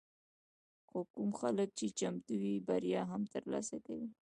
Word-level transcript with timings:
خو 0.87 0.99
کوم 1.13 1.29
خلک 1.41 1.69
چې 1.77 1.85
چمتو 1.99 2.33
وي، 2.41 2.55
بریا 2.67 3.01
هم 3.11 3.21
ترلاسه 3.33 3.77
کوي. 3.85 4.09